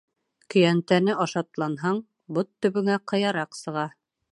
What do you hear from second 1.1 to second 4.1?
ашатланһаң, бот төбөңә ҡыяраҡ сыға.